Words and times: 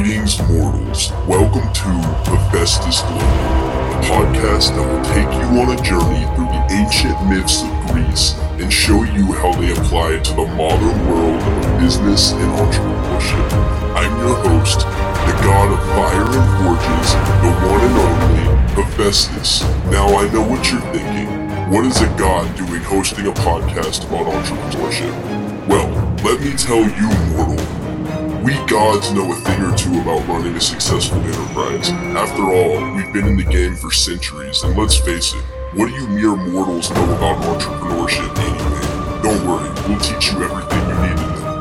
Greetings, 0.00 0.40
mortals. 0.48 1.10
Welcome 1.28 1.70
to 1.74 1.90
Hephaestus 2.24 3.02
Global, 3.02 3.20
a 3.20 4.00
podcast 4.08 4.72
that 4.72 4.80
will 4.80 5.04
take 5.12 5.28
you 5.28 5.60
on 5.60 5.76
a 5.76 5.82
journey 5.84 6.24
through 6.32 6.48
the 6.48 6.64
ancient 6.72 7.20
myths 7.28 7.60
of 7.60 7.68
Greece 7.92 8.32
and 8.56 8.72
show 8.72 9.04
you 9.04 9.30
how 9.36 9.52
they 9.60 9.72
apply 9.72 10.16
to 10.20 10.32
the 10.32 10.46
modern 10.56 10.96
world 11.04 11.36
of 11.36 11.78
business 11.78 12.32
and 12.32 12.48
entrepreneurship. 12.48 13.44
I'm 13.92 14.16
your 14.24 14.40
host, 14.40 14.88
the 14.88 15.36
god 15.44 15.68
of 15.68 15.80
fire 15.92 16.32
and 16.32 16.48
forges, 16.64 17.12
the 17.44 17.52
one 17.68 17.84
and 17.84 17.96
only 18.00 18.80
Hephaestus. 18.80 19.60
Now 19.92 20.08
I 20.16 20.32
know 20.32 20.48
what 20.48 20.64
you're 20.72 20.80
thinking. 20.96 21.28
What 21.70 21.84
is 21.84 22.00
a 22.00 22.08
god 22.16 22.56
doing 22.56 22.82
hosting 22.84 23.26
a 23.26 23.32
podcast 23.32 24.08
about 24.08 24.32
entrepreneurship? 24.32 25.12
Well, 25.68 25.90
let 26.24 26.40
me 26.40 26.56
tell 26.56 26.88
you, 26.88 27.36
mortal. 27.36 27.69
We 28.42 28.54
gods 28.64 29.12
know 29.12 29.30
a 29.30 29.34
thing 29.34 29.60
or 29.62 29.76
two 29.76 30.00
about 30.00 30.26
running 30.26 30.56
a 30.56 30.60
successful 30.62 31.18
enterprise. 31.20 31.90
After 31.90 32.44
all, 32.44 32.94
we've 32.96 33.12
been 33.12 33.26
in 33.26 33.36
the 33.36 33.44
game 33.44 33.76
for 33.76 33.90
centuries, 33.90 34.62
and 34.62 34.74
let's 34.78 34.96
face 34.96 35.34
it, 35.34 35.44
what 35.74 35.88
do 35.88 35.92
you 35.92 36.06
mere 36.08 36.34
mortals 36.34 36.90
know 36.90 37.04
about 37.16 37.42
entrepreneurship 37.42 38.34
anyway? 38.38 39.22
Don't 39.22 39.46
worry, 39.46 39.68
we'll 39.86 40.00
teach 40.00 40.32
you 40.32 40.42
everything 40.42 40.80
you 40.88 40.94
need 41.04 41.16
to 41.18 41.26
know. 41.28 41.60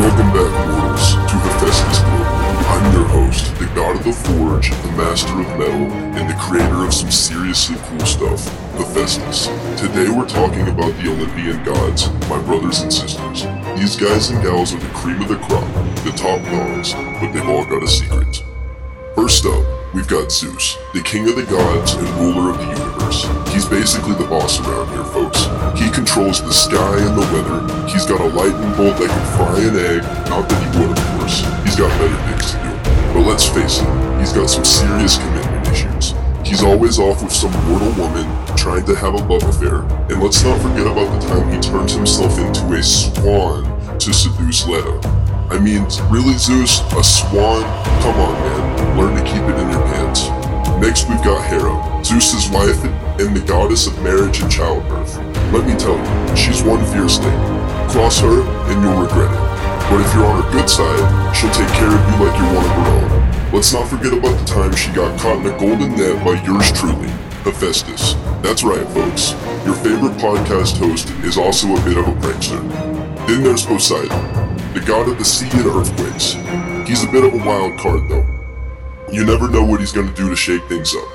Welcome 0.00 0.32
back, 0.32 0.50
mortals, 0.66 1.12
to 1.12 1.36
Hephaestus 1.44 1.98
Global. 1.98 2.40
I'm 2.70 2.92
your 2.94 3.04
host, 3.04 3.54
the 3.58 3.66
god 3.74 3.96
of 3.96 4.04
the 4.04 4.12
forge, 4.14 4.70
the 4.70 4.92
master 4.92 5.40
of 5.40 5.58
metal, 5.58 5.92
and 6.16 6.30
the 6.30 6.34
creator 6.40 6.86
of 6.86 6.94
some 6.94 7.10
seriously 7.10 7.76
cool 7.82 8.06
stuff, 8.06 8.48
Hephaestus. 8.80 9.48
Today 9.78 10.08
we're 10.08 10.26
talking 10.26 10.66
about 10.68 10.96
the 10.96 11.12
Olympian 11.12 11.62
gods, 11.64 12.08
my 12.30 12.40
brothers 12.40 12.80
and 12.80 12.90
sisters. 12.90 13.44
These 13.76 13.96
guys 13.96 14.30
and 14.30 14.42
gals 14.42 14.72
are 14.72 14.78
the 14.78 14.88
cream 14.94 15.20
of 15.20 15.28
the 15.28 15.36
crop, 15.36 15.68
the 16.00 16.12
top 16.16 16.40
dogs, 16.48 16.94
but 17.20 17.30
they've 17.32 17.46
all 17.46 17.66
got 17.66 17.82
a 17.82 17.86
secret. 17.86 18.42
First 19.14 19.44
up, 19.44 19.62
we've 19.92 20.08
got 20.08 20.32
Zeus, 20.32 20.78
the 20.94 21.02
king 21.02 21.28
of 21.28 21.36
the 21.36 21.44
gods 21.44 21.92
and 21.92 22.08
ruler 22.16 22.52
of 22.52 22.58
the 22.58 22.68
universe. 22.72 23.28
He's 23.52 23.68
basically 23.68 24.14
the 24.14 24.24
boss 24.24 24.58
around 24.60 24.88
here, 24.88 25.04
folks. 25.04 25.44
He 25.78 25.90
controls 25.90 26.40
the 26.40 26.54
sky 26.54 26.96
and 27.04 27.20
the 27.20 27.28
weather. 27.36 27.60
He's 27.86 28.06
got 28.06 28.22
a 28.22 28.32
lightning 28.32 28.72
bolt 28.80 28.96
that 28.96 29.10
can 29.12 29.26
fry 29.36 29.60
an 29.60 29.76
egg. 29.76 30.02
Not 30.32 30.48
that 30.48 30.56
he 30.56 30.80
would, 30.80 30.96
of 30.96 31.04
course. 31.20 31.44
He's 31.68 31.76
got 31.76 31.92
better 32.00 32.16
things 32.32 32.52
to 32.52 32.56
do. 32.64 33.12
But 33.12 33.28
let's 33.28 33.46
face 33.46 33.84
it, 33.84 34.20
he's 34.20 34.32
got 34.32 34.48
some 34.48 34.64
serious 34.64 35.18
commitment 35.18 35.68
issues. 35.68 36.19
He's 36.50 36.64
always 36.64 36.98
off 36.98 37.22
with 37.22 37.30
some 37.30 37.52
mortal 37.68 37.92
woman 37.92 38.26
trying 38.56 38.84
to 38.86 38.94
have 38.96 39.14
a 39.14 39.22
love 39.30 39.44
affair. 39.44 39.86
And 40.10 40.20
let's 40.20 40.42
not 40.42 40.60
forget 40.60 40.84
about 40.84 41.06
the 41.14 41.28
time 41.28 41.46
he 41.46 41.60
turned 41.60 41.88
himself 41.88 42.36
into 42.40 42.74
a 42.74 42.82
swan 42.82 43.62
to 44.00 44.12
seduce 44.12 44.66
Leda. 44.66 44.98
I 45.48 45.60
mean, 45.60 45.86
really, 46.10 46.34
Zeus? 46.34 46.82
A 46.98 47.04
swan? 47.04 47.62
Come 48.02 48.18
on, 48.18 48.34
man. 48.34 48.98
Learn 48.98 49.14
to 49.14 49.22
keep 49.22 49.46
it 49.46 49.62
in 49.62 49.70
your 49.70 49.86
pants. 49.94 50.26
Next, 50.82 51.08
we've 51.08 51.22
got 51.22 51.38
Hera, 51.46 51.78
Zeus's 52.02 52.50
wife 52.50 52.82
and 53.22 53.36
the 53.36 53.46
goddess 53.46 53.86
of 53.86 53.94
marriage 54.02 54.42
and 54.42 54.50
childbirth. 54.50 55.18
Let 55.54 55.68
me 55.68 55.78
tell 55.78 55.94
you, 55.94 56.36
she's 56.36 56.64
one 56.64 56.84
fierce 56.86 57.18
thing. 57.18 57.38
Cross 57.94 58.26
her, 58.26 58.42
and 58.42 58.82
you'll 58.82 59.00
regret 59.00 59.30
it. 59.30 59.86
But 59.86 60.00
if 60.02 60.12
you're 60.14 60.26
on 60.26 60.42
her 60.42 60.50
good 60.50 60.68
side, 60.68 60.98
she'll 61.30 61.54
take 61.54 61.70
care 61.78 61.94
of 61.94 62.02
you 62.10 62.26
like 62.26 62.34
you're 62.34 62.54
one 62.58 62.64
of 62.66 62.74
her 62.74 62.90
own. 62.90 63.09
Let's 63.52 63.72
not 63.72 63.88
forget 63.88 64.12
about 64.12 64.38
the 64.38 64.44
time 64.44 64.72
she 64.76 64.92
got 64.92 65.18
caught 65.18 65.44
in 65.44 65.52
a 65.52 65.58
golden 65.58 65.96
net 65.96 66.24
by 66.24 66.40
yours 66.44 66.70
truly, 66.70 67.08
Hephaestus. 67.42 68.14
That's 68.42 68.62
right, 68.62 68.86
folks. 68.90 69.32
Your 69.66 69.74
favorite 69.74 70.16
podcast 70.22 70.78
host 70.78 71.10
is 71.24 71.36
also 71.36 71.74
a 71.74 71.84
bit 71.84 71.98
of 71.98 72.06
a 72.06 72.12
prankster. 72.12 72.60
Then 73.26 73.42
there's 73.42 73.66
Poseidon, 73.66 74.08
the 74.72 74.80
god 74.86 75.08
of 75.08 75.18
the 75.18 75.24
sea 75.24 75.48
and 75.50 75.66
earthquakes. 75.66 76.34
He's 76.88 77.02
a 77.02 77.10
bit 77.10 77.24
of 77.24 77.34
a 77.34 77.44
wild 77.44 77.76
card, 77.80 78.08
though. 78.08 78.24
You 79.10 79.24
never 79.24 79.50
know 79.50 79.64
what 79.64 79.80
he's 79.80 79.92
gonna 79.92 80.14
do 80.14 80.28
to 80.28 80.36
shake 80.36 80.62
things 80.68 80.94
up. 80.94 81.08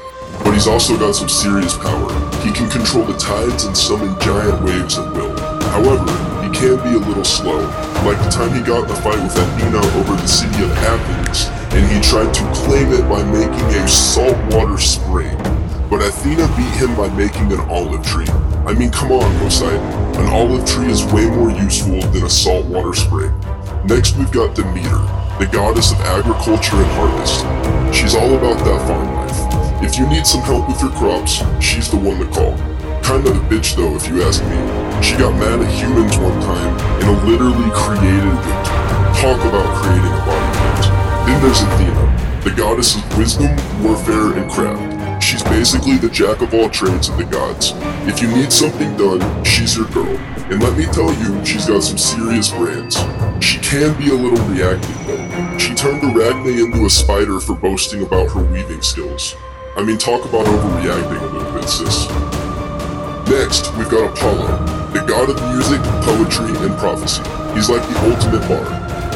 But 0.44 0.54
he's 0.54 0.68
also 0.68 0.98
got 0.98 1.16
some 1.16 1.30
serious 1.30 1.78
power. 1.78 2.12
He 2.44 2.52
can 2.52 2.70
control 2.70 3.06
the 3.06 3.18
tides 3.18 3.64
and 3.64 3.76
summon 3.78 4.20
giant 4.20 4.62
waves 4.62 4.98
at 4.98 5.14
will. 5.14 5.40
However, 5.72 6.25
can 6.56 6.78
be 6.88 6.96
a 6.96 7.08
little 7.08 7.26
slow, 7.26 7.68
like 8.08 8.18
the 8.24 8.30
time 8.32 8.54
he 8.56 8.62
got 8.62 8.86
in 8.86 8.90
a 8.90 8.96
fight 9.02 9.20
with 9.20 9.36
Athena 9.36 9.78
over 10.00 10.16
the 10.16 10.28
city 10.28 10.64
of 10.64 10.72
Athens, 10.88 11.52
and 11.76 11.84
he 11.92 12.00
tried 12.00 12.34
to 12.34 12.44
claim 12.56 12.94
it 12.94 13.04
by 13.10 13.22
making 13.28 13.68
a 13.76 13.88
saltwater 13.88 14.78
spring. 14.78 15.36
But 15.90 16.02
Athena 16.02 16.48
beat 16.56 16.76
him 16.80 16.96
by 16.96 17.10
making 17.10 17.52
an 17.52 17.60
olive 17.68 18.06
tree. 18.06 18.28
I 18.66 18.74
mean, 18.74 18.90
come 18.90 19.12
on, 19.12 19.38
Poseidon. 19.40 19.84
An 20.16 20.28
olive 20.28 20.66
tree 20.66 20.90
is 20.90 21.04
way 21.12 21.26
more 21.26 21.52
useful 21.52 22.00
than 22.12 22.24
a 22.24 22.30
saltwater 22.30 22.94
spring. 22.94 23.34
Next, 23.86 24.16
we've 24.16 24.32
got 24.32 24.56
Demeter, 24.56 25.04
the 25.38 25.50
goddess 25.52 25.92
of 25.92 26.00
agriculture 26.02 26.78
and 26.78 26.92
harvest. 26.96 27.44
She's 27.94 28.16
all 28.16 28.34
about 28.34 28.64
that 28.64 28.88
farm 28.88 29.14
life. 29.14 29.84
If 29.84 30.00
you 30.00 30.08
need 30.08 30.26
some 30.26 30.42
help 30.42 30.70
with 30.70 30.82
your 30.82 30.92
crops, 30.92 31.44
she's 31.60 31.92
the 31.92 31.98
one 31.98 32.20
to 32.20 32.28
call. 32.32 32.75
Kinda 33.06 33.30
a 33.30 33.40
bitch 33.54 33.76
though, 33.76 33.96
if 33.96 34.08
you 34.08 34.24
ask 34.24 34.42
me. 34.46 34.58
She 35.00 35.16
got 35.16 35.38
mad 35.38 35.62
at 35.62 35.72
humans 35.72 36.18
one 36.18 36.42
time 36.42 36.74
and 37.06 37.30
literally 37.30 37.70
created 37.70 38.26
winter. 38.26 38.66
Talk 39.22 39.38
about 39.46 39.70
creating 39.78 40.10
a 40.10 40.26
body 40.26 40.50
count. 40.58 41.28
Then 41.28 41.42
there's 41.44 41.62
Athena, 41.62 42.42
the 42.44 42.50
goddess 42.58 42.96
of 42.96 43.16
wisdom, 43.16 43.56
warfare, 43.84 44.34
and 44.34 44.50
craft. 44.50 45.24
She's 45.24 45.44
basically 45.44 45.98
the 45.98 46.10
jack 46.10 46.42
of 46.42 46.56
all 46.56 46.68
trades 46.68 47.08
of 47.10 47.18
the 47.18 47.26
gods. 47.26 47.74
If 48.10 48.24
you 48.24 48.28
need 48.28 48.52
something 48.52 48.98
done, 48.98 49.22
she's 49.44 49.78
your 49.78 49.86
girl. 49.90 50.18
And 50.50 50.64
let 50.64 50.76
me 50.76 50.86
tell 50.86 51.14
you, 51.14 51.46
she's 51.46 51.68
got 51.68 51.84
some 51.84 52.00
serious 52.00 52.50
brains. 52.50 52.98
She 53.40 53.60
can 53.60 53.96
be 54.00 54.10
a 54.10 54.16
little 54.16 54.44
reactive 54.48 55.06
though. 55.06 55.58
She 55.60 55.76
turned 55.76 56.04
Arachne 56.04 56.58
into 56.58 56.86
a 56.88 56.90
spider 56.90 57.40
for 57.40 57.54
boasting 57.54 58.02
about 58.02 58.32
her 58.32 58.42
weaving 58.44 58.82
skills. 58.82 59.36
I 59.78 59.84
mean, 59.84 60.00
talk 60.00 60.26
about 60.26 60.48
overreacting 60.48 61.22
a 61.22 61.26
little 61.26 61.54
bit, 61.54 61.70
sis. 61.70 62.55
Next, 63.28 63.74
we've 63.76 63.90
got 63.90 64.12
Apollo, 64.16 64.92
the 64.94 65.02
god 65.02 65.30
of 65.30 65.42
music, 65.52 65.82
poetry, 66.06 66.54
and 66.62 66.78
prophecy. 66.78 67.24
He's 67.56 67.70
like 67.70 67.82
the 67.82 67.98
ultimate 68.14 68.48
bard. 68.48 68.70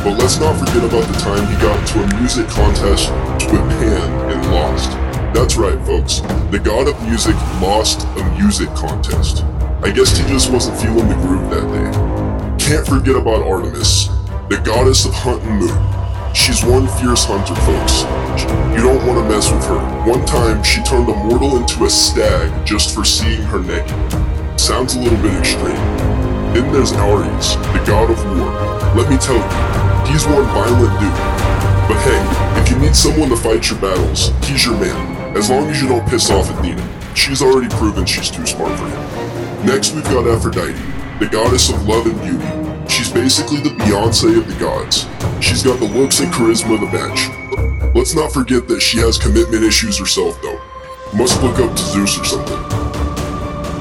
But 0.03 0.17
let's 0.17 0.39
not 0.39 0.57
forget 0.57 0.83
about 0.83 1.05
the 1.05 1.19
time 1.19 1.45
he 1.45 1.55
got 1.61 1.77
into 1.77 2.01
a 2.01 2.19
music 2.19 2.47
contest 2.47 3.11
with 3.51 3.61
Pan 3.77 4.31
and 4.31 4.51
lost. 4.51 4.89
That's 5.33 5.57
right, 5.57 5.79
folks. 5.85 6.21
The 6.49 6.57
god 6.57 6.87
of 6.87 6.99
music 7.03 7.35
lost 7.61 8.07
a 8.17 8.23
music 8.39 8.69
contest. 8.73 9.43
I 9.83 9.91
guess 9.91 10.17
he 10.17 10.27
just 10.27 10.51
wasn't 10.51 10.79
feeling 10.81 11.07
the 11.07 11.15
groove 11.15 11.49
that 11.51 11.67
day. 11.69 12.65
Can't 12.65 12.87
forget 12.87 13.15
about 13.15 13.47
Artemis, 13.47 14.07
the 14.49 14.59
goddess 14.65 15.05
of 15.05 15.13
hunt 15.13 15.43
and 15.43 15.59
moon. 15.59 16.08
She's 16.33 16.63
one 16.63 16.87
fierce 16.87 17.25
hunter, 17.25 17.55
folks. 17.65 18.03
You 18.75 18.83
don't 18.85 19.05
want 19.05 19.19
to 19.19 19.25
mess 19.27 19.51
with 19.51 19.65
her. 19.65 19.79
One 20.09 20.25
time, 20.25 20.63
she 20.63 20.81
turned 20.83 21.09
a 21.09 21.15
mortal 21.15 21.57
into 21.57 21.85
a 21.85 21.89
stag 21.89 22.65
just 22.65 22.93
for 22.93 23.03
seeing 23.03 23.41
her 23.43 23.59
naked. 23.59 24.59
Sounds 24.59 24.95
a 24.95 24.99
little 24.99 25.17
bit 25.21 25.33
extreme. 25.33 25.75
Then 26.53 26.71
there's 26.71 26.93
Ares, 26.93 27.55
the 27.73 27.83
god 27.85 28.09
of 28.11 28.23
war. 28.25 28.49
Let 28.95 29.09
me 29.09 29.17
tell 29.17 29.37
you, 29.37 30.11
he's 30.11 30.25
one 30.25 30.45
violent 30.53 30.93
dude. 30.99 31.49
But 31.89 31.97
hey, 32.05 32.61
if 32.61 32.69
you 32.69 32.77
need 32.77 32.95
someone 32.95 33.29
to 33.29 33.37
fight 33.37 33.69
your 33.69 33.79
battles, 33.79 34.29
he's 34.47 34.65
your 34.65 34.77
man. 34.79 35.35
As 35.35 35.49
long 35.49 35.67
as 35.69 35.81
you 35.81 35.87
don't 35.87 36.07
piss 36.07 36.29
off 36.29 36.49
Athena. 36.49 37.15
She's 37.15 37.41
already 37.41 37.69
proven 37.75 38.05
she's 38.05 38.29
too 38.29 38.45
smart 38.45 38.77
for 38.77 38.85
him. 38.85 39.65
Next, 39.65 39.93
we've 39.93 40.03
got 40.05 40.27
Aphrodite, 40.27 40.73
the 41.19 41.27
goddess 41.27 41.69
of 41.69 41.87
love 41.87 42.05
and 42.05 42.21
beauty. 42.21 42.68
She's 42.89 43.11
basically 43.11 43.61
the 43.61 43.69
Beyonce 43.69 44.37
of 44.37 44.47
the 44.47 44.59
gods. 44.59 45.05
She's 45.39 45.63
got 45.63 45.79
the 45.79 45.85
looks 45.85 46.19
and 46.19 46.33
charisma 46.33 46.73
of 46.73 46.81
the 46.81 46.91
bench. 46.91 47.29
Let's 47.95 48.15
not 48.15 48.33
forget 48.33 48.67
that 48.67 48.81
she 48.81 48.97
has 48.99 49.17
commitment 49.17 49.63
issues 49.63 49.97
herself, 49.97 50.41
though. 50.41 50.59
Must 51.13 51.41
look 51.41 51.59
up 51.59 51.71
to 51.71 51.83
Zeus 51.83 52.19
or 52.19 52.25
something. 52.25 52.59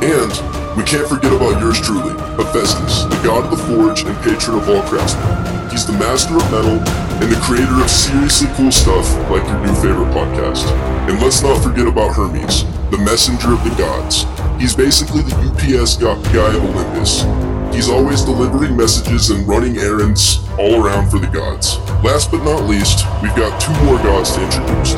And 0.05 0.33
we 0.77 0.85
can't 0.85 1.09
forget 1.09 1.33
about 1.33 1.59
yours 1.61 1.81
truly, 1.81 2.13
Hephaestus, 2.37 3.05
the 3.05 3.21
god 3.25 3.49
of 3.49 3.51
the 3.51 3.63
forge 3.65 4.03
and 4.05 4.17
patron 4.23 4.59
of 4.61 4.69
all 4.69 4.83
craftsmen. 4.83 5.71
He's 5.71 5.87
the 5.87 5.97
master 5.99 6.37
of 6.37 6.45
metal 6.53 6.79
and 7.19 7.33
the 7.33 7.41
creator 7.43 7.81
of 7.81 7.91
seriously 7.91 8.49
cool 8.55 8.71
stuff 8.71 9.09
like 9.31 9.43
your 9.49 9.59
new 9.65 9.75
favorite 9.81 10.13
podcast. 10.15 10.69
And 11.09 11.21
let's 11.21 11.43
not 11.43 11.63
forget 11.63 11.89
about 11.89 12.15
Hermes, 12.15 12.65
the 12.93 12.99
messenger 12.99 13.53
of 13.53 13.65
the 13.65 13.75
gods. 13.75 14.25
He's 14.61 14.77
basically 14.77 15.23
the 15.23 15.37
UPS 15.49 15.97
guy 15.97 16.55
of 16.55 16.63
Olympus. 16.63 17.48
He's 17.73 17.89
always 17.89 18.23
delivering 18.23 18.77
messages 18.77 19.31
and 19.31 19.47
running 19.47 19.79
errands 19.79 20.45
all 20.59 20.83
around 20.83 21.11
for 21.11 21.19
the 21.19 21.27
gods. 21.27 21.79
Last 22.03 22.31
but 22.31 22.43
not 22.43 22.65
least, 22.65 23.07
we've 23.23 23.35
got 23.37 23.61
two 23.61 23.73
more 23.85 23.99
gods 23.99 24.35
to 24.35 24.43
introduce. 24.43 24.95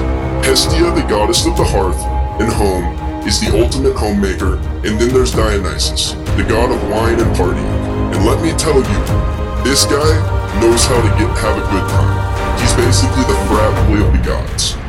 Hestia, 0.47 0.91
the 0.95 1.07
goddess 1.09 1.47
of 1.47 1.57
the 1.57 1.65
hearth 1.65 2.01
and 2.41 2.51
home, 2.51 2.97
is 3.27 3.39
the 3.41 3.53
ultimate 3.63 3.97
homemaker, 3.97 4.57
and 4.87 4.99
then 4.99 5.13
there's 5.13 5.33
Dionysus, 5.33 6.13
the 6.37 6.47
god 6.49 6.73
of 6.73 6.81
wine 6.89 7.21
and 7.21 7.37
partying. 7.37 8.15
And 8.15 8.25
let 8.25 8.43
me 8.43 8.57
tell 8.57 8.77
you, 8.77 9.01
this 9.63 9.85
guy 9.85 10.41
knows 10.61 10.85
how 10.87 11.01
to 11.01 11.09
get 11.21 11.29
have 11.39 11.59
a 11.59 11.67
good 11.69 11.87
time. 11.91 12.59
He's 12.61 12.73
basically 12.75 13.25
the 13.29 13.39
frat 13.47 13.89
boy 13.89 14.05
of 14.07 14.13
the 14.13 14.23
gods. 14.25 14.80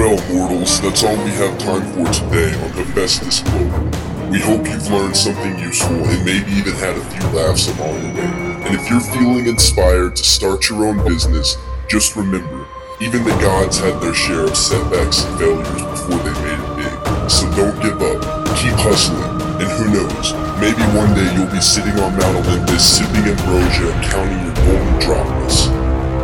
Well, 0.00 0.16
mortals, 0.32 0.80
that's 0.80 1.04
all 1.04 1.14
we 1.24 1.30
have 1.32 1.58
time 1.58 1.84
for 1.92 2.10
today 2.10 2.56
on 2.64 2.70
Hephaestus 2.70 3.40
Global. 3.40 3.84
We 4.30 4.40
hope 4.40 4.64
you've 4.66 4.88
learned 4.88 5.14
something 5.14 5.58
useful 5.58 5.92
and 5.92 6.24
maybe 6.24 6.50
even 6.52 6.72
had 6.72 6.96
a 6.96 7.04
few 7.04 7.28
laughs 7.36 7.68
along 7.68 8.00
the 8.00 8.08
way. 8.16 8.64
And 8.64 8.74
if 8.74 8.88
you're 8.88 9.04
feeling 9.12 9.46
inspired 9.46 10.16
to 10.16 10.24
start 10.24 10.70
your 10.70 10.86
own 10.86 11.04
business, 11.04 11.58
just 11.86 12.16
remember, 12.16 12.66
even 13.02 13.24
the 13.24 13.36
gods 13.44 13.78
had 13.78 14.00
their 14.00 14.14
share 14.14 14.46
of 14.46 14.56
setbacks 14.56 15.22
and 15.22 15.38
failures 15.38 15.68
before 15.68 16.16
they 16.24 16.32
made 16.48 16.56
it 16.56 16.76
big. 16.80 17.30
So 17.30 17.44
don't 17.52 17.76
give 17.84 18.00
up, 18.00 18.24
keep 18.56 18.72
hustling, 18.80 19.20
and 19.60 19.68
who 19.68 19.84
knows, 19.92 20.32
maybe 20.64 20.80
one 20.96 21.12
day 21.12 21.28
you'll 21.36 21.52
be 21.52 21.60
sitting 21.60 22.00
on 22.00 22.16
Mount 22.16 22.48
Olympus, 22.48 22.96
sipping 22.96 23.28
ambrosia, 23.28 23.92
and 23.92 24.04
counting 24.08 24.40
your 24.48 24.54
golden 24.64 24.98
droplets. 24.98 25.66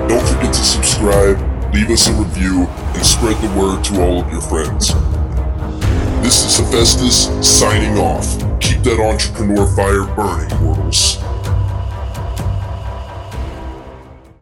Don't 0.09 0.27
forget 0.33 0.55
to 0.55 0.65
subscribe, 0.65 1.56
leave 1.77 1.91
us 1.91 2.09
a 2.09 2.13
review, 2.15 2.67
and 2.95 3.05
spread 3.05 3.37
the 3.43 3.61
word 3.61 3.85
to 3.85 4.01
all 4.01 4.23
of 4.23 4.33
your 4.33 4.41
friends. 4.41 4.95
This 6.23 6.43
is 6.43 6.57
Hephaestus 6.57 7.29
signing 7.47 7.99
off. 7.99 8.27
Keep 8.61 8.81
that 8.85 8.99
entrepreneur 8.99 9.67
fire 9.77 10.07
burning, 10.17 10.49